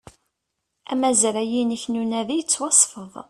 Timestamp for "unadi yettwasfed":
2.01-3.13